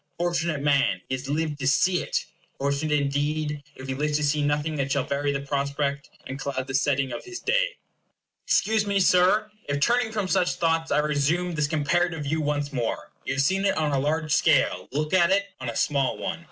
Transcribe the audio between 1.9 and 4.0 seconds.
it! Fortunate, indeed, if he